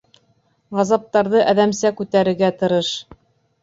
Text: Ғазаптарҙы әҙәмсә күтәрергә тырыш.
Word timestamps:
Ғазаптарҙы 0.77 1.45
әҙәмсә 1.53 1.95
күтәрергә 2.03 2.55
тырыш. 2.61 2.95